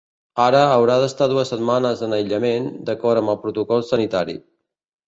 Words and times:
Ara 0.45 0.61
haurà 0.75 0.95
d’estar 1.03 1.27
dues 1.33 1.51
setmanes 1.53 2.03
en 2.09 2.17
aïllament, 2.19 2.69
d’acord 2.89 3.23
amb 3.25 3.35
el 3.37 3.43
protocol 3.47 3.87
sanitari. 3.93 4.43